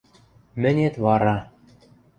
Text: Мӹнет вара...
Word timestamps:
Мӹнет 0.61 0.95
вара... 1.03 1.37